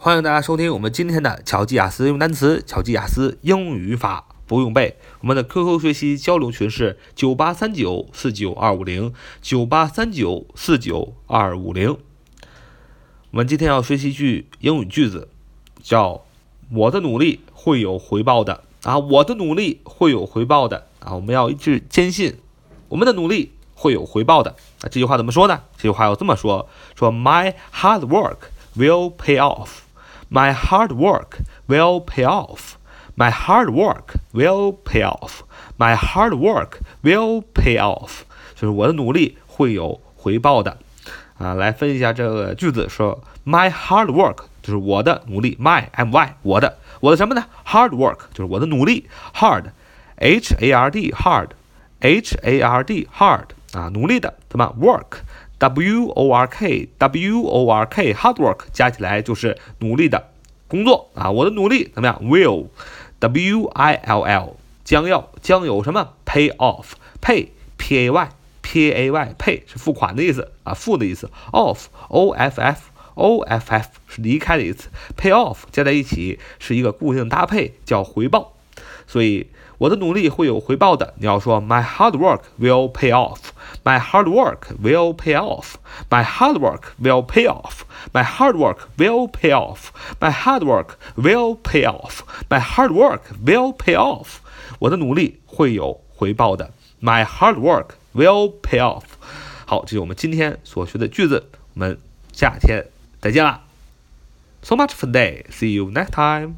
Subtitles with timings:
[0.00, 4.96] 欢迎大家收听我们今天的巧记雅思用单词，巧记雅思英语语法不用背。
[5.20, 11.98] 我们的 QQ 学习交流群是九八三九四九二五零九八三九四九二五零。
[13.32, 15.30] 我们今天要学习一句英语句子，
[15.82, 16.24] 叫
[16.70, 22.36] “我的努力会有回报的”啊，我的努力会有回报的啊，我们要一直坚信
[22.88, 24.52] 我们的努力会有回报的。
[24.52, 25.64] 啊，这句话怎么说呢？
[25.76, 28.36] 这句话要这么说：说 My hard work
[28.76, 29.87] will pay off。
[30.29, 32.75] My hard work will pay off.
[33.15, 35.41] My hard work will pay off.
[35.77, 38.23] My hard work will pay off.
[38.55, 40.77] 就是我的努力会有回报的
[41.37, 41.53] 啊！
[41.53, 47.45] 来分析一下这个句子，说 My hard work 就是我的努力，My M Y 我的我的什么呢？
[47.65, 49.65] Hard work 就是我的努力，Hard
[50.15, 51.49] H A R D Hard
[51.99, 55.19] H A R D Hard 啊，努力的怎么 Work
[55.58, 60.30] W O R K W O R K hard work 加起来就是努力的
[60.68, 61.30] 工作啊！
[61.30, 62.68] 我的努力怎么样？Will
[63.18, 68.28] W I L L 将要将有什么 pay off pay P A Y
[68.62, 71.30] P A Y pay 是付款的意思啊，付的意思。
[71.52, 74.90] off O F F O F F 是离开的意思。
[75.16, 78.52] pay off 加在一起是一个固定搭配，叫回报。
[79.07, 79.47] 所以
[79.77, 81.13] 我的努力会有回报的。
[81.17, 83.39] 你要说 My hard work will pay off.
[83.83, 85.75] My hard work will pay off.
[86.09, 87.81] My hard work will pay off.
[88.13, 89.91] My hard work will pay off.
[90.19, 92.21] My hard work will pay off.
[92.49, 94.37] My hard work will pay off.
[94.79, 96.71] 我的努力会有回报的。
[97.01, 99.03] My hard work will pay off.
[99.65, 101.49] 好，这是我们今天所学的句子。
[101.73, 101.97] 我们
[102.31, 102.85] 下天
[103.19, 103.63] 再见啦。
[104.61, 105.45] So much for today.
[105.49, 106.51] See you next time.